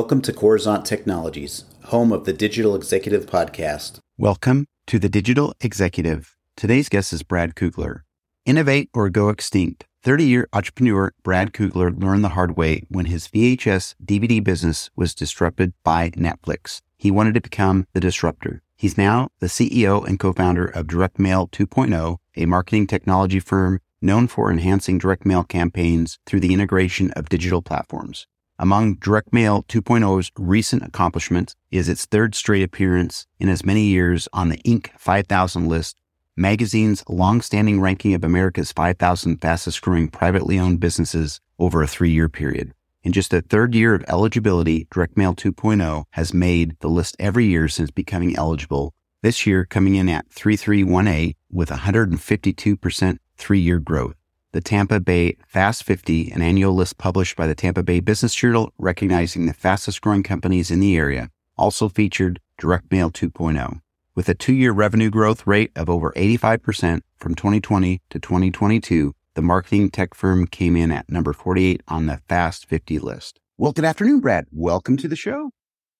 Welcome 0.00 0.22
to 0.22 0.32
Coruzant 0.32 0.86
Technologies, 0.86 1.64
home 1.84 2.10
of 2.10 2.24
the 2.24 2.32
Digital 2.32 2.74
Executive 2.74 3.26
Podcast. 3.26 3.98
Welcome 4.16 4.66
to 4.86 4.98
the 4.98 5.10
Digital 5.10 5.52
Executive. 5.60 6.38
Today's 6.56 6.88
guest 6.88 7.12
is 7.12 7.22
Brad 7.22 7.54
Kugler. 7.54 8.06
Innovate 8.46 8.88
or 8.94 9.10
go 9.10 9.28
extinct. 9.28 9.84
30 10.02 10.24
year 10.24 10.48
entrepreneur 10.54 11.12
Brad 11.22 11.52
Kugler 11.52 11.90
learned 11.90 12.24
the 12.24 12.30
hard 12.30 12.56
way 12.56 12.84
when 12.88 13.04
his 13.04 13.28
VHS 13.28 13.94
DVD 14.02 14.42
business 14.42 14.88
was 14.96 15.14
disrupted 15.14 15.74
by 15.84 16.08
Netflix. 16.12 16.80
He 16.96 17.10
wanted 17.10 17.34
to 17.34 17.42
become 17.42 17.86
the 17.92 18.00
disruptor. 18.00 18.62
He's 18.78 18.96
now 18.96 19.28
the 19.40 19.48
CEO 19.48 20.02
and 20.08 20.18
co 20.18 20.32
founder 20.32 20.64
of 20.64 20.86
Direct 20.86 21.18
Mail 21.18 21.46
2.0, 21.48 22.16
a 22.38 22.46
marketing 22.46 22.86
technology 22.86 23.38
firm 23.38 23.80
known 24.00 24.28
for 24.28 24.50
enhancing 24.50 24.96
direct 24.96 25.26
mail 25.26 25.44
campaigns 25.44 26.18
through 26.24 26.40
the 26.40 26.54
integration 26.54 27.10
of 27.10 27.28
digital 27.28 27.60
platforms. 27.60 28.26
Among 28.62 28.96
Direct 28.96 29.32
Mail 29.32 29.62
2.0's 29.70 30.32
recent 30.36 30.82
accomplishments 30.82 31.56
is 31.70 31.88
its 31.88 32.04
third 32.04 32.34
straight 32.34 32.62
appearance 32.62 33.26
in 33.38 33.48
as 33.48 33.64
many 33.64 33.84
years 33.84 34.28
on 34.34 34.50
the 34.50 34.58
Inc. 34.66 34.88
5000 34.98 35.66
list, 35.66 35.96
magazine's 36.36 37.02
long-standing 37.08 37.80
ranking 37.80 38.12
of 38.12 38.22
America's 38.22 38.70
5,000 38.70 39.38
fastest 39.38 39.80
growing 39.80 40.08
privately 40.08 40.58
owned 40.58 40.78
businesses 40.78 41.40
over 41.58 41.82
a 41.82 41.86
three-year 41.86 42.28
period. 42.28 42.74
In 43.02 43.12
just 43.12 43.30
the 43.30 43.40
third 43.40 43.74
year 43.74 43.94
of 43.94 44.04
eligibility, 44.08 44.86
Direct 44.90 45.16
Mail 45.16 45.34
2.0 45.34 46.04
has 46.10 46.34
made 46.34 46.76
the 46.80 46.88
list 46.88 47.16
every 47.18 47.46
year 47.46 47.66
since 47.66 47.90
becoming 47.90 48.36
eligible, 48.36 48.92
this 49.22 49.46
year 49.46 49.64
coming 49.64 49.94
in 49.94 50.10
at 50.10 50.30
3318 50.30 51.34
with 51.50 51.70
152% 51.70 53.16
three 53.38 53.60
year 53.60 53.78
growth. 53.78 54.19
The 54.52 54.60
Tampa 54.60 54.98
Bay 54.98 55.36
Fast 55.46 55.84
50, 55.84 56.32
an 56.32 56.42
annual 56.42 56.74
list 56.74 56.98
published 56.98 57.36
by 57.36 57.46
the 57.46 57.54
Tampa 57.54 57.84
Bay 57.84 58.00
Business 58.00 58.34
Journal 58.34 58.72
recognizing 58.78 59.46
the 59.46 59.52
fastest 59.52 60.00
growing 60.00 60.24
companies 60.24 60.72
in 60.72 60.80
the 60.80 60.96
area, 60.96 61.30
also 61.56 61.88
featured 61.88 62.40
Direct 62.58 62.90
Mail 62.90 63.12
2.0. 63.12 63.80
With 64.16 64.28
a 64.28 64.34
two 64.34 64.52
year 64.52 64.72
revenue 64.72 65.08
growth 65.08 65.46
rate 65.46 65.70
of 65.76 65.88
over 65.88 66.10
85% 66.16 67.02
from 67.16 67.36
2020 67.36 68.00
to 68.10 68.18
2022, 68.18 69.14
the 69.34 69.42
marketing 69.42 69.88
tech 69.88 70.14
firm 70.14 70.48
came 70.48 70.74
in 70.74 70.90
at 70.90 71.08
number 71.08 71.32
48 71.32 71.84
on 71.86 72.06
the 72.06 72.16
Fast 72.28 72.66
50 72.66 72.98
list. 72.98 73.38
Well, 73.56 73.70
good 73.70 73.84
afternoon, 73.84 74.18
Brad. 74.18 74.46
Welcome 74.50 74.96
to 74.96 75.06
the 75.06 75.14
show. 75.14 75.50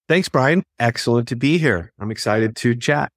Thanks, 0.09 0.29
Brian. 0.29 0.65
Excellent 0.81 1.29
to 1.29 1.37
be 1.37 1.59
here. 1.59 1.93
I'm 2.01 2.11
excited 2.11 2.57
to 2.57 2.75
chat. 2.75 3.13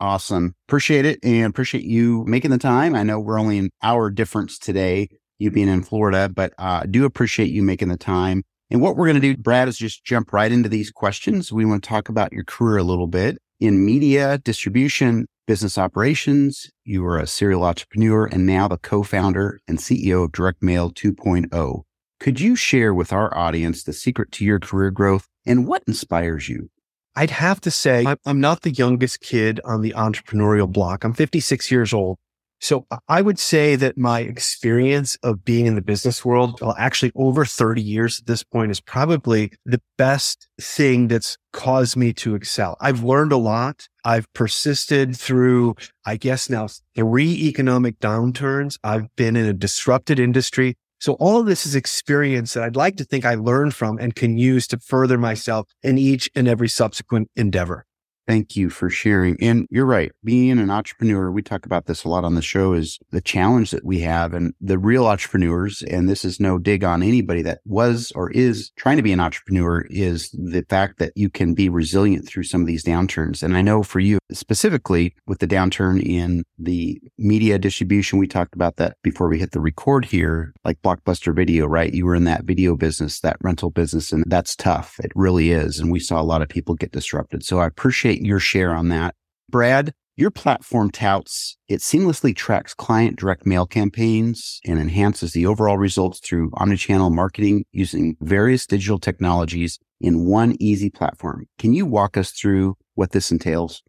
Awesome. 0.00 0.54
Appreciate 0.68 1.06
it 1.06 1.18
and 1.22 1.46
appreciate 1.46 1.84
you 1.84 2.24
making 2.26 2.50
the 2.50 2.58
time. 2.58 2.94
I 2.94 3.02
know 3.02 3.18
we're 3.18 3.40
only 3.40 3.58
an 3.58 3.70
hour 3.82 4.10
difference 4.10 4.58
today, 4.58 5.08
you 5.38 5.50
being 5.50 5.68
in 5.68 5.82
Florida, 5.82 6.28
but 6.28 6.52
uh, 6.58 6.80
I 6.82 6.86
do 6.86 7.04
appreciate 7.04 7.50
you 7.50 7.62
making 7.62 7.88
the 7.88 7.96
time. 7.96 8.42
And 8.70 8.82
what 8.82 8.96
we're 8.96 9.06
going 9.06 9.20
to 9.20 9.34
do, 9.34 9.40
Brad, 9.40 9.68
is 9.68 9.78
just 9.78 10.04
jump 10.04 10.32
right 10.32 10.52
into 10.52 10.68
these 10.68 10.90
questions. 10.90 11.52
We 11.52 11.64
want 11.64 11.82
to 11.82 11.88
talk 11.88 12.08
about 12.08 12.32
your 12.32 12.44
career 12.44 12.78
a 12.78 12.82
little 12.82 13.06
bit 13.06 13.38
in 13.58 13.86
media, 13.86 14.38
distribution, 14.38 15.26
business 15.46 15.78
operations. 15.78 16.68
You 16.84 17.02
were 17.02 17.18
a 17.18 17.26
serial 17.26 17.64
entrepreneur 17.64 18.26
and 18.26 18.44
now 18.44 18.68
the 18.68 18.78
co-founder 18.78 19.60
and 19.66 19.78
CEO 19.78 20.24
of 20.24 20.32
Direct 20.32 20.62
Mail 20.62 20.90
2.0. 20.90 21.82
Could 22.18 22.40
you 22.40 22.56
share 22.56 22.92
with 22.92 23.12
our 23.12 23.34
audience 23.36 23.84
the 23.84 23.92
secret 23.92 24.32
to 24.32 24.44
your 24.44 24.58
career 24.58 24.90
growth 24.90 25.26
and 25.46 25.66
what 25.66 25.84
inspires 25.86 26.48
you? 26.48 26.68
I'd 27.16 27.30
have 27.30 27.60
to 27.62 27.70
say 27.70 28.04
I'm 28.24 28.40
not 28.40 28.62
the 28.62 28.70
youngest 28.70 29.20
kid 29.20 29.60
on 29.64 29.80
the 29.80 29.94
entrepreneurial 29.96 30.70
block. 30.70 31.02
I'm 31.02 31.14
56 31.14 31.70
years 31.70 31.92
old. 31.92 32.18
So 32.60 32.86
I 33.08 33.20
would 33.20 33.38
say 33.38 33.76
that 33.76 33.98
my 33.98 34.20
experience 34.20 35.16
of 35.22 35.44
being 35.44 35.66
in 35.66 35.74
the 35.74 35.82
business 35.82 36.24
world, 36.24 36.58
well, 36.60 36.74
actually 36.78 37.12
over 37.14 37.44
30 37.44 37.82
years 37.82 38.20
at 38.20 38.26
this 38.26 38.42
point 38.42 38.70
is 38.70 38.80
probably 38.80 39.52
the 39.66 39.80
best 39.98 40.48
thing 40.60 41.08
that's 41.08 41.36
caused 41.52 41.96
me 41.96 42.12
to 42.14 42.34
excel. 42.34 42.76
I've 42.80 43.02
learned 43.02 43.32
a 43.32 43.36
lot. 43.36 43.88
I've 44.04 44.32
persisted 44.32 45.16
through, 45.16 45.74
I 46.06 46.16
guess 46.16 46.48
now 46.48 46.68
three 46.94 47.32
economic 47.46 47.98
downturns. 47.98 48.78
I've 48.82 49.14
been 49.16 49.36
in 49.36 49.46
a 49.46 49.52
disrupted 49.52 50.18
industry. 50.18 50.76
So 51.06 51.12
all 51.20 51.38
of 51.38 51.46
this 51.46 51.64
is 51.66 51.76
experience 51.76 52.54
that 52.54 52.64
I'd 52.64 52.74
like 52.74 52.96
to 52.96 53.04
think 53.04 53.24
I 53.24 53.36
learned 53.36 53.74
from 53.74 53.96
and 53.96 54.12
can 54.12 54.38
use 54.38 54.66
to 54.66 54.78
further 54.80 55.16
myself 55.16 55.68
in 55.80 55.98
each 55.98 56.28
and 56.34 56.48
every 56.48 56.68
subsequent 56.68 57.30
endeavor. 57.36 57.86
Thank 58.26 58.56
you 58.56 58.70
for 58.70 58.90
sharing. 58.90 59.36
And 59.40 59.68
you're 59.70 59.86
right. 59.86 60.10
Being 60.24 60.58
an 60.58 60.70
entrepreneur, 60.70 61.30
we 61.30 61.42
talk 61.42 61.64
about 61.64 61.86
this 61.86 62.02
a 62.02 62.08
lot 62.08 62.24
on 62.24 62.34
the 62.34 62.42
show 62.42 62.72
is 62.72 62.98
the 63.10 63.20
challenge 63.20 63.70
that 63.70 63.84
we 63.84 64.00
have 64.00 64.34
and 64.34 64.52
the 64.60 64.78
real 64.78 65.06
entrepreneurs. 65.06 65.82
And 65.82 66.08
this 66.08 66.24
is 66.24 66.40
no 66.40 66.58
dig 66.58 66.82
on 66.82 67.04
anybody 67.04 67.42
that 67.42 67.60
was 67.64 68.12
or 68.16 68.30
is 68.32 68.70
trying 68.76 68.96
to 68.96 69.02
be 69.02 69.12
an 69.12 69.20
entrepreneur 69.20 69.86
is 69.90 70.30
the 70.30 70.64
fact 70.68 70.98
that 70.98 71.12
you 71.14 71.30
can 71.30 71.54
be 71.54 71.68
resilient 71.68 72.26
through 72.26 72.42
some 72.42 72.62
of 72.62 72.66
these 72.66 72.82
downturns. 72.82 73.44
And 73.44 73.56
I 73.56 73.62
know 73.62 73.84
for 73.84 74.00
you 74.00 74.18
specifically 74.32 75.14
with 75.26 75.38
the 75.38 75.46
downturn 75.46 76.02
in 76.02 76.42
the 76.58 77.00
media 77.18 77.60
distribution, 77.60 78.18
we 78.18 78.26
talked 78.26 78.56
about 78.56 78.76
that 78.76 78.96
before 79.02 79.28
we 79.28 79.38
hit 79.38 79.52
the 79.52 79.60
record 79.60 80.04
here, 80.04 80.52
like 80.64 80.82
Blockbuster 80.82 81.32
Video, 81.34 81.66
right? 81.66 81.94
You 81.94 82.06
were 82.06 82.16
in 82.16 82.24
that 82.24 82.42
video 82.42 82.76
business, 82.76 83.20
that 83.20 83.36
rental 83.40 83.70
business, 83.70 84.10
and 84.10 84.24
that's 84.26 84.56
tough. 84.56 84.98
It 84.98 85.12
really 85.14 85.52
is. 85.52 85.78
And 85.78 85.92
we 85.92 86.00
saw 86.00 86.20
a 86.20 86.24
lot 86.24 86.42
of 86.42 86.48
people 86.48 86.74
get 86.74 86.90
disrupted. 86.90 87.44
So 87.44 87.60
I 87.60 87.66
appreciate 87.66 88.15
appreciate 88.16 88.26
your 88.26 88.40
share 88.40 88.74
on 88.74 88.88
that. 88.88 89.14
Brad, 89.48 89.92
your 90.16 90.30
platform 90.30 90.90
touts 90.90 91.56
it 91.68 91.80
seamlessly 91.80 92.34
tracks 92.34 92.74
client 92.74 93.18
direct 93.18 93.44
mail 93.46 93.66
campaigns 93.66 94.60
and 94.64 94.78
enhances 94.78 95.32
the 95.32 95.46
overall 95.46 95.76
results 95.76 96.20
through 96.20 96.50
omnichannel 96.52 97.12
marketing 97.12 97.64
using 97.72 98.16
various 98.20 98.66
digital 98.66 98.98
technologies 98.98 99.78
in 100.00 100.26
one 100.26 100.56
easy 100.58 100.90
platform. 100.90 101.46
Can 101.58 101.74
you 101.74 101.86
walk 101.86 102.16
us 102.16 102.30
through 102.30 102.76
what 102.94 103.12
this 103.12 103.30
entails? 103.30 103.82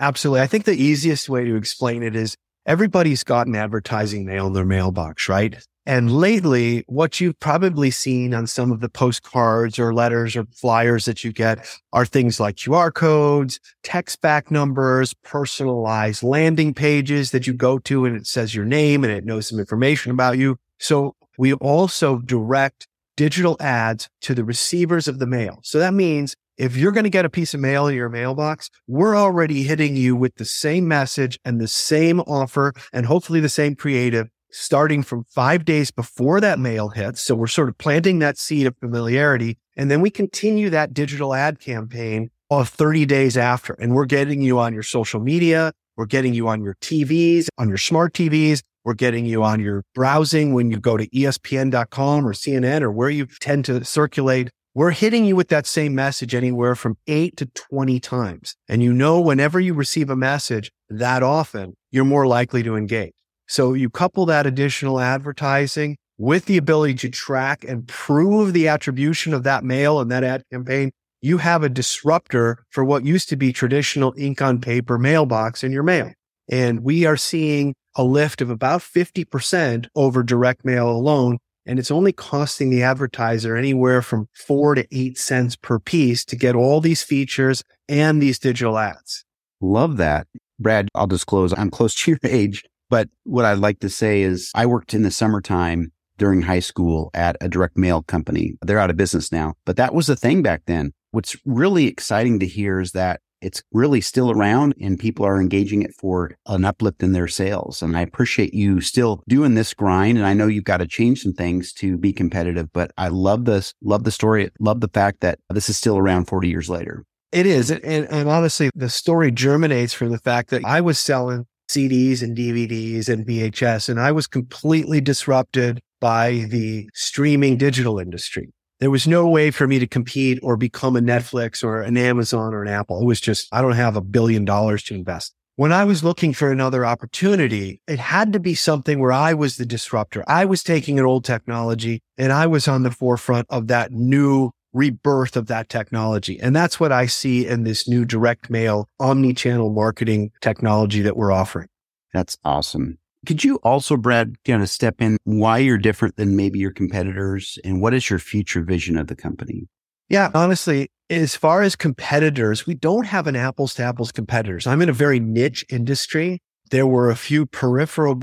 Absolutely. 0.00 0.40
I 0.40 0.46
think 0.46 0.64
the 0.64 0.82
easiest 0.82 1.28
way 1.28 1.44
to 1.44 1.56
explain 1.56 2.02
it 2.02 2.14
is 2.14 2.36
everybody's 2.66 3.24
gotten 3.24 3.54
advertising 3.56 4.24
mail 4.24 4.48
in 4.48 4.52
their 4.52 4.64
mailbox, 4.64 5.28
right? 5.28 5.56
And 5.88 6.12
lately, 6.12 6.84
what 6.86 7.18
you've 7.18 7.40
probably 7.40 7.90
seen 7.90 8.34
on 8.34 8.46
some 8.46 8.70
of 8.70 8.80
the 8.80 8.90
postcards 8.90 9.78
or 9.78 9.94
letters 9.94 10.36
or 10.36 10.44
flyers 10.54 11.06
that 11.06 11.24
you 11.24 11.32
get 11.32 11.66
are 11.94 12.04
things 12.04 12.38
like 12.38 12.56
QR 12.56 12.92
codes, 12.92 13.58
text 13.82 14.20
back 14.20 14.50
numbers, 14.50 15.14
personalized 15.24 16.22
landing 16.22 16.74
pages 16.74 17.30
that 17.30 17.46
you 17.46 17.54
go 17.54 17.78
to 17.78 18.04
and 18.04 18.14
it 18.14 18.26
says 18.26 18.54
your 18.54 18.66
name 18.66 19.02
and 19.02 19.10
it 19.10 19.24
knows 19.24 19.48
some 19.48 19.58
information 19.58 20.12
about 20.12 20.36
you. 20.36 20.58
So 20.78 21.16
we 21.38 21.54
also 21.54 22.18
direct 22.18 22.86
digital 23.16 23.56
ads 23.58 24.10
to 24.20 24.34
the 24.34 24.44
receivers 24.44 25.08
of 25.08 25.18
the 25.18 25.26
mail. 25.26 25.58
So 25.62 25.78
that 25.78 25.94
means 25.94 26.36
if 26.58 26.76
you're 26.76 26.92
going 26.92 27.04
to 27.04 27.10
get 27.10 27.24
a 27.24 27.30
piece 27.30 27.54
of 27.54 27.60
mail 27.60 27.86
in 27.86 27.94
your 27.94 28.10
mailbox, 28.10 28.68
we're 28.88 29.16
already 29.16 29.62
hitting 29.62 29.96
you 29.96 30.14
with 30.16 30.34
the 30.34 30.44
same 30.44 30.86
message 30.86 31.38
and 31.46 31.58
the 31.58 31.66
same 31.66 32.20
offer 32.20 32.74
and 32.92 33.06
hopefully 33.06 33.40
the 33.40 33.48
same 33.48 33.74
creative 33.74 34.28
starting 34.50 35.02
from 35.02 35.24
five 35.24 35.64
days 35.64 35.90
before 35.90 36.40
that 36.40 36.58
mail 36.58 36.88
hits. 36.88 37.22
So 37.22 37.34
we're 37.34 37.46
sort 37.46 37.68
of 37.68 37.78
planting 37.78 38.18
that 38.20 38.38
seed 38.38 38.66
of 38.66 38.76
familiarity. 38.78 39.58
And 39.76 39.90
then 39.90 40.00
we 40.00 40.10
continue 40.10 40.70
that 40.70 40.94
digital 40.94 41.34
ad 41.34 41.60
campaign 41.60 42.30
of 42.50 42.68
30 42.68 43.06
days 43.06 43.36
after. 43.36 43.74
And 43.74 43.94
we're 43.94 44.06
getting 44.06 44.40
you 44.40 44.58
on 44.58 44.72
your 44.72 44.82
social 44.82 45.20
media. 45.20 45.72
We're 45.96 46.06
getting 46.06 46.34
you 46.34 46.48
on 46.48 46.62
your 46.62 46.74
TVs, 46.80 47.48
on 47.58 47.68
your 47.68 47.78
smart 47.78 48.14
TVs. 48.14 48.62
We're 48.84 48.94
getting 48.94 49.26
you 49.26 49.42
on 49.42 49.60
your 49.60 49.84
browsing 49.94 50.54
when 50.54 50.70
you 50.70 50.80
go 50.80 50.96
to 50.96 51.08
ESPN.com 51.08 52.26
or 52.26 52.32
CNN 52.32 52.82
or 52.82 52.90
where 52.90 53.10
you 53.10 53.26
tend 53.40 53.64
to 53.66 53.84
circulate. 53.84 54.48
We're 54.74 54.92
hitting 54.92 55.24
you 55.24 55.34
with 55.34 55.48
that 55.48 55.66
same 55.66 55.94
message 55.94 56.34
anywhere 56.34 56.74
from 56.74 56.96
eight 57.06 57.36
to 57.38 57.46
20 57.46 57.98
times. 58.00 58.56
And 58.68 58.82
you 58.82 58.92
know, 58.92 59.20
whenever 59.20 59.58
you 59.58 59.74
receive 59.74 60.08
a 60.08 60.16
message 60.16 60.70
that 60.88 61.22
often, 61.22 61.74
you're 61.90 62.04
more 62.04 62.26
likely 62.26 62.62
to 62.62 62.76
engage. 62.76 63.12
So 63.48 63.72
you 63.72 63.90
couple 63.90 64.26
that 64.26 64.46
additional 64.46 65.00
advertising 65.00 65.96
with 66.18 66.44
the 66.44 66.58
ability 66.58 66.94
to 66.94 67.08
track 67.08 67.64
and 67.64 67.86
prove 67.88 68.52
the 68.52 68.68
attribution 68.68 69.32
of 69.32 69.44
that 69.44 69.64
mail 69.64 70.00
and 70.00 70.10
that 70.10 70.24
ad 70.24 70.44
campaign. 70.52 70.90
You 71.22 71.38
have 71.38 71.62
a 71.62 71.68
disruptor 71.68 72.64
for 72.70 72.84
what 72.84 73.04
used 73.04 73.28
to 73.30 73.36
be 73.36 73.52
traditional 73.52 74.14
ink 74.16 74.42
on 74.42 74.60
paper 74.60 74.98
mailbox 74.98 75.64
in 75.64 75.72
your 75.72 75.82
mail. 75.82 76.12
And 76.50 76.80
we 76.82 77.06
are 77.06 77.16
seeing 77.16 77.74
a 77.96 78.04
lift 78.04 78.40
of 78.40 78.50
about 78.50 78.80
50% 78.80 79.88
over 79.96 80.22
direct 80.22 80.64
mail 80.64 80.90
alone. 80.90 81.38
And 81.66 81.78
it's 81.78 81.90
only 81.90 82.12
costing 82.12 82.70
the 82.70 82.82
advertiser 82.82 83.56
anywhere 83.56 84.00
from 84.00 84.28
four 84.32 84.74
to 84.74 84.86
eight 84.92 85.18
cents 85.18 85.56
per 85.56 85.78
piece 85.78 86.24
to 86.26 86.36
get 86.36 86.54
all 86.54 86.80
these 86.80 87.02
features 87.02 87.62
and 87.88 88.22
these 88.22 88.38
digital 88.38 88.78
ads. 88.78 89.24
Love 89.60 89.96
that. 89.96 90.26
Brad, 90.58 90.88
I'll 90.94 91.06
disclose 91.06 91.52
I'm 91.56 91.70
close 91.70 91.94
to 91.94 92.12
your 92.12 92.18
age. 92.24 92.64
But 92.90 93.08
what 93.24 93.44
I'd 93.44 93.58
like 93.58 93.80
to 93.80 93.90
say 93.90 94.22
is 94.22 94.50
I 94.54 94.66
worked 94.66 94.94
in 94.94 95.02
the 95.02 95.10
summertime 95.10 95.92
during 96.16 96.42
high 96.42 96.60
school 96.60 97.10
at 97.14 97.36
a 97.40 97.48
direct 97.48 97.76
mail 97.76 98.02
company. 98.02 98.54
They're 98.62 98.78
out 98.78 98.90
of 98.90 98.96
business 98.96 99.30
now, 99.30 99.54
but 99.64 99.76
that 99.76 99.94
was 99.94 100.06
the 100.06 100.16
thing 100.16 100.42
back 100.42 100.62
then. 100.66 100.92
What's 101.12 101.36
really 101.44 101.86
exciting 101.86 102.40
to 102.40 102.46
hear 102.46 102.80
is 102.80 102.92
that 102.92 103.20
it's 103.40 103.62
really 103.72 104.00
still 104.00 104.30
around 104.30 104.74
and 104.80 104.98
people 104.98 105.24
are 105.24 105.40
engaging 105.40 105.82
it 105.82 105.94
for 105.94 106.32
an 106.46 106.64
uplift 106.64 107.02
in 107.02 107.12
their 107.12 107.28
sales. 107.28 107.82
And 107.82 107.96
I 107.96 108.00
appreciate 108.00 108.52
you 108.52 108.80
still 108.80 109.22
doing 109.28 109.54
this 109.54 109.74
grind. 109.74 110.18
And 110.18 110.26
I 110.26 110.34
know 110.34 110.48
you've 110.48 110.64
got 110.64 110.78
to 110.78 110.86
change 110.86 111.22
some 111.22 111.32
things 111.32 111.72
to 111.74 111.96
be 111.96 112.12
competitive, 112.12 112.72
but 112.72 112.90
I 112.98 113.08
love 113.08 113.44
this, 113.44 113.74
love 113.82 114.04
the 114.04 114.10
story, 114.10 114.50
love 114.58 114.80
the 114.80 114.88
fact 114.88 115.20
that 115.20 115.38
this 115.50 115.68
is 115.68 115.76
still 115.76 115.98
around 115.98 116.26
40 116.26 116.48
years 116.48 116.68
later. 116.68 117.04
It 117.30 117.46
is. 117.46 117.70
And, 117.70 117.84
and 117.84 118.28
honestly, 118.28 118.70
the 118.74 118.88
story 118.88 119.30
germinates 119.30 119.92
from 119.92 120.10
the 120.10 120.18
fact 120.18 120.50
that 120.50 120.64
I 120.64 120.80
was 120.80 120.98
selling 120.98 121.46
CDs 121.68 122.22
and 122.22 122.36
DVDs 122.36 123.08
and 123.08 123.26
VHS, 123.26 123.88
and 123.88 124.00
I 124.00 124.12
was 124.12 124.26
completely 124.26 125.00
disrupted 125.00 125.80
by 126.00 126.46
the 126.48 126.88
streaming 126.94 127.56
digital 127.56 127.98
industry. 127.98 128.50
There 128.80 128.90
was 128.90 129.08
no 129.08 129.28
way 129.28 129.50
for 129.50 129.66
me 129.66 129.78
to 129.80 129.86
compete 129.86 130.38
or 130.42 130.56
become 130.56 130.96
a 130.96 131.00
Netflix 131.00 131.64
or 131.64 131.82
an 131.82 131.96
Amazon 131.96 132.54
or 132.54 132.62
an 132.62 132.68
Apple. 132.68 133.02
It 133.02 133.06
was 133.06 133.20
just, 133.20 133.48
I 133.52 133.60
don't 133.60 133.72
have 133.72 133.96
a 133.96 134.00
billion 134.00 134.44
dollars 134.44 134.84
to 134.84 134.94
invest. 134.94 135.34
When 135.56 135.72
I 135.72 135.84
was 135.84 136.04
looking 136.04 136.32
for 136.32 136.52
another 136.52 136.86
opportunity, 136.86 137.80
it 137.88 137.98
had 137.98 138.32
to 138.32 138.38
be 138.38 138.54
something 138.54 139.00
where 139.00 139.10
I 139.10 139.34
was 139.34 139.56
the 139.56 139.66
disruptor. 139.66 140.22
I 140.28 140.44
was 140.44 140.62
taking 140.62 141.00
an 141.00 141.04
old 141.04 141.24
technology 141.24 142.00
and 142.16 142.32
I 142.32 142.46
was 142.46 142.68
on 142.68 142.84
the 142.84 142.92
forefront 142.92 143.48
of 143.50 143.66
that 143.66 143.90
new 143.90 144.52
rebirth 144.72 145.36
of 145.36 145.46
that 145.46 145.68
technology. 145.68 146.38
And 146.40 146.54
that's 146.54 146.78
what 146.78 146.92
I 146.92 147.06
see 147.06 147.46
in 147.46 147.64
this 147.64 147.88
new 147.88 148.04
direct 148.04 148.50
mail 148.50 148.88
omni-channel 149.00 149.70
marketing 149.70 150.30
technology 150.40 151.02
that 151.02 151.16
we're 151.16 151.32
offering. 151.32 151.68
That's 152.12 152.36
awesome. 152.44 152.98
Could 153.26 153.44
you 153.44 153.56
also, 153.56 153.96
Brad, 153.96 154.36
kind 154.44 154.62
of 154.62 154.70
step 154.70 155.00
in 155.00 155.16
why 155.24 155.58
you're 155.58 155.78
different 155.78 156.16
than 156.16 156.36
maybe 156.36 156.58
your 156.58 156.70
competitors 156.70 157.58
and 157.64 157.82
what 157.82 157.94
is 157.94 158.08
your 158.08 158.18
future 158.18 158.62
vision 158.62 158.96
of 158.96 159.08
the 159.08 159.16
company? 159.16 159.68
Yeah, 160.08 160.30
honestly, 160.34 160.90
as 161.10 161.34
far 161.36 161.62
as 161.62 161.76
competitors, 161.76 162.66
we 162.66 162.74
don't 162.74 163.06
have 163.06 163.26
an 163.26 163.36
apples 163.36 163.74
to 163.74 163.82
apples 163.82 164.12
competitors. 164.12 164.66
I'm 164.66 164.80
in 164.80 164.88
a 164.88 164.94
very 164.94 165.20
niche 165.20 165.64
industry. 165.68 166.40
There 166.70 166.86
were 166.86 167.10
a 167.10 167.16
few 167.16 167.44
peripheral 167.44 168.14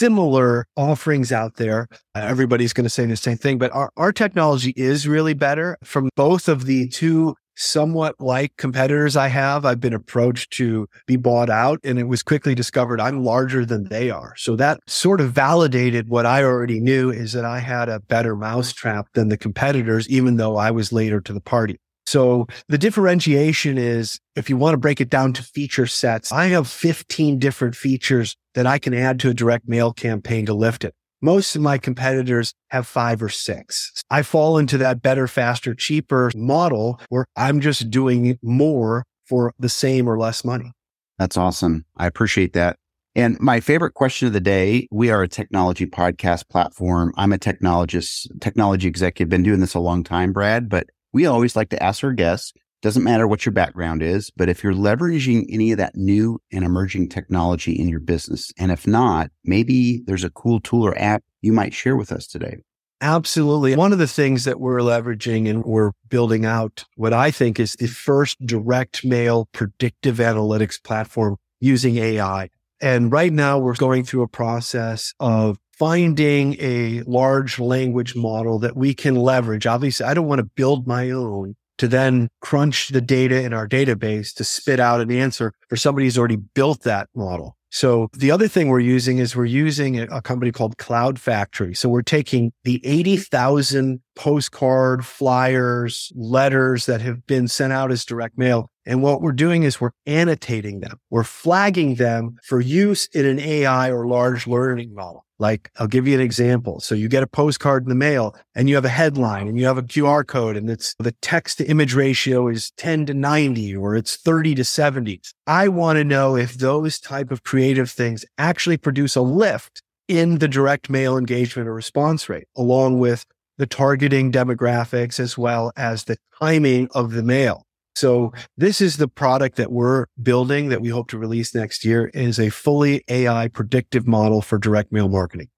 similar 0.00 0.66
offerings 0.78 1.30
out 1.30 1.56
there. 1.56 1.86
Uh, 2.14 2.20
everybody's 2.20 2.72
going 2.72 2.84
to 2.84 2.90
say 2.90 3.04
the 3.04 3.16
same 3.16 3.36
thing, 3.36 3.58
but 3.58 3.70
our, 3.72 3.90
our 3.98 4.12
technology 4.12 4.72
is 4.74 5.06
really 5.06 5.34
better 5.34 5.76
from 5.84 6.08
both 6.16 6.48
of 6.48 6.64
the 6.64 6.88
two 6.88 7.34
somewhat 7.54 8.14
like 8.18 8.56
competitors 8.56 9.14
I 9.14 9.28
have. 9.28 9.66
I've 9.66 9.80
been 9.80 9.92
approached 9.92 10.52
to 10.54 10.88
be 11.06 11.16
bought 11.16 11.50
out 11.50 11.78
and 11.84 11.98
it 11.98 12.08
was 12.08 12.22
quickly 12.22 12.54
discovered 12.54 12.98
I'm 12.98 13.22
larger 13.22 13.66
than 13.66 13.90
they 13.90 14.08
are. 14.08 14.32
So 14.38 14.56
that 14.56 14.80
sort 14.86 15.20
of 15.20 15.32
validated 15.32 16.08
what 16.08 16.24
I 16.24 16.42
already 16.42 16.80
knew 16.80 17.10
is 17.10 17.34
that 17.34 17.44
I 17.44 17.58
had 17.58 17.90
a 17.90 18.00
better 18.00 18.34
mousetrap 18.34 19.08
than 19.12 19.28
the 19.28 19.36
competitors, 19.36 20.08
even 20.08 20.36
though 20.36 20.56
I 20.56 20.70
was 20.70 20.94
later 20.94 21.20
to 21.20 21.34
the 21.34 21.42
party. 21.42 21.78
So 22.06 22.46
the 22.68 22.78
differentiation 22.78 23.78
is 23.78 24.18
if 24.34 24.50
you 24.50 24.56
want 24.56 24.74
to 24.74 24.78
break 24.78 25.00
it 25.00 25.10
down 25.10 25.32
to 25.34 25.42
feature 25.42 25.86
sets, 25.86 26.32
I 26.32 26.46
have 26.46 26.68
15 26.68 27.38
different 27.38 27.76
features 27.76 28.36
that 28.54 28.66
I 28.66 28.78
can 28.78 28.94
add 28.94 29.20
to 29.20 29.30
a 29.30 29.34
direct 29.34 29.68
mail 29.68 29.92
campaign 29.92 30.46
to 30.46 30.54
lift 30.54 30.84
it. 30.84 30.94
Most 31.22 31.54
of 31.54 31.60
my 31.62 31.76
competitors 31.76 32.54
have 32.70 32.86
five 32.86 33.22
or 33.22 33.28
six. 33.28 33.92
I 34.10 34.22
fall 34.22 34.56
into 34.56 34.78
that 34.78 35.02
better, 35.02 35.28
faster, 35.28 35.74
cheaper 35.74 36.30
model 36.34 36.98
where 37.10 37.26
I'm 37.36 37.60
just 37.60 37.90
doing 37.90 38.38
more 38.42 39.04
for 39.26 39.52
the 39.58 39.68
same 39.68 40.08
or 40.08 40.18
less 40.18 40.44
money. 40.44 40.72
That's 41.18 41.36
awesome. 41.36 41.84
I 41.96 42.06
appreciate 42.06 42.54
that. 42.54 42.76
And 43.14 43.38
my 43.40 43.60
favorite 43.60 43.94
question 43.94 44.28
of 44.28 44.32
the 44.32 44.40
day, 44.40 44.86
we 44.90 45.10
are 45.10 45.22
a 45.22 45.28
technology 45.28 45.84
podcast 45.84 46.48
platform. 46.48 47.12
I'm 47.16 47.32
a 47.32 47.38
technologist, 47.38 48.28
technology 48.40 48.88
executive, 48.88 49.28
been 49.28 49.42
doing 49.42 49.60
this 49.60 49.74
a 49.74 49.80
long 49.80 50.04
time, 50.04 50.32
Brad, 50.32 50.68
but 50.68 50.88
we 51.12 51.26
always 51.26 51.56
like 51.56 51.70
to 51.70 51.82
ask 51.82 52.02
our 52.04 52.12
guests, 52.12 52.52
doesn't 52.82 53.04
matter 53.04 53.26
what 53.26 53.44
your 53.44 53.52
background 53.52 54.02
is, 54.02 54.30
but 54.34 54.48
if 54.48 54.64
you're 54.64 54.72
leveraging 54.72 55.46
any 55.50 55.72
of 55.72 55.78
that 55.78 55.96
new 55.96 56.40
and 56.50 56.64
emerging 56.64 57.08
technology 57.08 57.72
in 57.72 57.88
your 57.88 58.00
business, 58.00 58.52
and 58.58 58.72
if 58.72 58.86
not, 58.86 59.30
maybe 59.44 60.02
there's 60.06 60.24
a 60.24 60.30
cool 60.30 60.60
tool 60.60 60.86
or 60.86 60.96
app 60.98 61.22
you 61.42 61.52
might 61.52 61.74
share 61.74 61.96
with 61.96 62.10
us 62.10 62.26
today. 62.26 62.58
Absolutely. 63.02 63.76
One 63.76 63.92
of 63.92 63.98
the 63.98 64.06
things 64.06 64.44
that 64.44 64.60
we're 64.60 64.80
leveraging 64.80 65.48
and 65.48 65.64
we're 65.64 65.92
building 66.08 66.44
out 66.44 66.84
what 66.96 67.14
I 67.14 67.30
think 67.30 67.58
is 67.58 67.74
the 67.74 67.86
first 67.86 68.44
direct 68.44 69.04
mail 69.04 69.48
predictive 69.52 70.16
analytics 70.16 70.82
platform 70.82 71.36
using 71.60 71.96
AI. 71.96 72.50
And 72.82 73.10
right 73.10 73.32
now 73.32 73.58
we're 73.58 73.74
going 73.74 74.04
through 74.04 74.22
a 74.22 74.28
process 74.28 75.14
of 75.20 75.58
finding 75.80 76.56
a 76.60 77.00
large 77.06 77.58
language 77.58 78.14
model 78.14 78.58
that 78.58 78.76
we 78.76 78.92
can 78.92 79.14
leverage. 79.14 79.66
Obviously, 79.66 80.04
I 80.04 80.12
don't 80.12 80.26
want 80.26 80.40
to 80.40 80.44
build 80.44 80.86
my 80.86 81.10
own 81.10 81.56
to 81.78 81.88
then 81.88 82.28
crunch 82.42 82.88
the 82.88 83.00
data 83.00 83.42
in 83.42 83.54
our 83.54 83.66
database 83.66 84.34
to 84.34 84.44
spit 84.44 84.78
out 84.78 85.00
an 85.00 85.10
answer 85.10 85.54
for 85.70 85.76
somebody 85.76 86.06
who's 86.06 86.18
already 86.18 86.36
built 86.36 86.82
that 86.82 87.08
model. 87.14 87.56
So 87.70 88.08
the 88.12 88.30
other 88.30 88.46
thing 88.46 88.68
we're 88.68 88.80
using 88.80 89.18
is 89.18 89.34
we're 89.34 89.46
using 89.46 89.98
a 89.98 90.20
company 90.20 90.52
called 90.52 90.76
Cloud 90.76 91.18
Factory. 91.18 91.72
So 91.74 91.88
we're 91.88 92.02
taking 92.02 92.52
the 92.64 92.84
80,000 92.84 94.02
postcard, 94.16 95.06
flyers, 95.06 96.12
letters 96.14 96.84
that 96.86 97.00
have 97.00 97.26
been 97.26 97.48
sent 97.48 97.72
out 97.72 97.90
as 97.90 98.04
direct 98.04 98.36
mail. 98.36 98.69
And 98.86 99.02
what 99.02 99.20
we're 99.20 99.32
doing 99.32 99.62
is 99.62 99.80
we're 99.80 99.90
annotating 100.06 100.80
them. 100.80 100.98
We're 101.10 101.24
flagging 101.24 101.96
them 101.96 102.38
for 102.42 102.60
use 102.60 103.06
in 103.08 103.26
an 103.26 103.38
AI 103.38 103.90
or 103.90 104.06
large 104.06 104.46
learning 104.46 104.94
model. 104.94 105.26
Like 105.38 105.70
I'll 105.78 105.86
give 105.86 106.06
you 106.06 106.14
an 106.14 106.20
example. 106.20 106.80
So 106.80 106.94
you 106.94 107.08
get 107.08 107.22
a 107.22 107.26
postcard 107.26 107.84
in 107.84 107.88
the 107.88 107.94
mail 107.94 108.36
and 108.54 108.68
you 108.68 108.74
have 108.74 108.84
a 108.84 108.90
headline 108.90 109.48
and 109.48 109.58
you 109.58 109.66
have 109.66 109.78
a 109.78 109.82
QR 109.82 110.26
code 110.26 110.56
and 110.56 110.68
it's 110.68 110.94
the 110.98 111.12
text 111.22 111.58
to 111.58 111.66
image 111.66 111.94
ratio 111.94 112.48
is 112.48 112.72
10 112.76 113.06
to 113.06 113.14
90 113.14 113.74
or 113.76 113.96
it's 113.96 114.16
30 114.16 114.54
to 114.56 114.64
70. 114.64 115.20
I 115.46 115.68
want 115.68 115.96
to 115.96 116.04
know 116.04 116.36
if 116.36 116.54
those 116.54 117.00
type 117.00 117.30
of 117.30 117.42
creative 117.42 117.90
things 117.90 118.24
actually 118.36 118.76
produce 118.76 119.16
a 119.16 119.22
lift 119.22 119.82
in 120.08 120.38
the 120.38 120.48
direct 120.48 120.90
mail 120.90 121.16
engagement 121.16 121.68
or 121.68 121.74
response 121.74 122.28
rate 122.28 122.48
along 122.56 122.98
with 122.98 123.24
the 123.56 123.66
targeting 123.66 124.32
demographics 124.32 125.20
as 125.20 125.38
well 125.38 125.72
as 125.76 126.04
the 126.04 126.16
timing 126.38 126.88
of 126.92 127.12
the 127.12 127.22
mail. 127.22 127.66
So 127.94 128.32
this 128.56 128.80
is 128.80 128.96
the 128.96 129.08
product 129.08 129.56
that 129.56 129.72
we're 129.72 130.06
building 130.22 130.68
that 130.68 130.80
we 130.80 130.88
hope 130.88 131.08
to 131.08 131.18
release 131.18 131.54
next 131.54 131.84
year 131.84 132.10
is 132.14 132.38
a 132.38 132.50
fully 132.50 133.04
AI 133.08 133.48
predictive 133.48 134.06
model 134.06 134.40
for 134.40 134.58
direct 134.58 134.92
mail 134.92 135.08
marketing. 135.08 135.48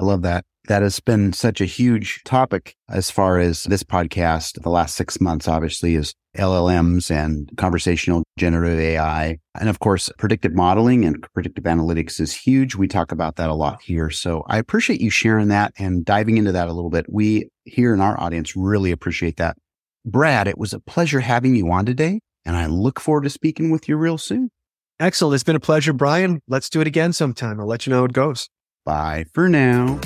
I 0.00 0.04
love 0.04 0.22
that. 0.22 0.44
That 0.68 0.82
has 0.82 1.00
been 1.00 1.32
such 1.32 1.62
a 1.62 1.64
huge 1.64 2.22
topic 2.24 2.76
as 2.90 3.10
far 3.10 3.38
as 3.38 3.64
this 3.64 3.82
podcast 3.82 4.62
the 4.62 4.68
last 4.68 4.96
six 4.96 5.18
months, 5.18 5.48
obviously, 5.48 5.94
is 5.94 6.14
LLMs 6.36 7.10
and 7.10 7.50
conversational 7.56 8.22
generative 8.38 8.78
AI. 8.78 9.38
And 9.58 9.70
of 9.70 9.78
course, 9.80 10.10
predictive 10.18 10.54
modeling 10.54 11.06
and 11.06 11.26
predictive 11.32 11.64
analytics 11.64 12.20
is 12.20 12.34
huge. 12.34 12.74
We 12.76 12.86
talk 12.86 13.12
about 13.12 13.36
that 13.36 13.48
a 13.48 13.54
lot 13.54 13.80
here. 13.82 14.10
So 14.10 14.44
I 14.46 14.58
appreciate 14.58 15.00
you 15.00 15.08
sharing 15.10 15.48
that 15.48 15.72
and 15.78 16.04
diving 16.04 16.36
into 16.36 16.52
that 16.52 16.68
a 16.68 16.72
little 16.72 16.90
bit. 16.90 17.06
We 17.08 17.48
here 17.64 17.94
in 17.94 18.00
our 18.02 18.20
audience 18.20 18.54
really 18.54 18.92
appreciate 18.92 19.38
that. 19.38 19.56
Brad, 20.08 20.48
it 20.48 20.58
was 20.58 20.72
a 20.72 20.80
pleasure 20.80 21.20
having 21.20 21.54
you 21.54 21.70
on 21.70 21.84
today, 21.84 22.20
and 22.44 22.56
I 22.56 22.66
look 22.66 22.98
forward 22.98 23.24
to 23.24 23.30
speaking 23.30 23.70
with 23.70 23.88
you 23.88 23.96
real 23.96 24.18
soon. 24.18 24.50
Excellent. 24.98 25.34
It's 25.34 25.44
been 25.44 25.56
a 25.56 25.60
pleasure, 25.60 25.92
Brian. 25.92 26.40
Let's 26.48 26.70
do 26.70 26.80
it 26.80 26.86
again 26.86 27.12
sometime. 27.12 27.60
I'll 27.60 27.66
let 27.66 27.86
you 27.86 27.90
know 27.90 27.98
how 27.98 28.04
it 28.04 28.12
goes. 28.12 28.48
Bye 28.84 29.26
for 29.32 29.48
now. 29.48 30.00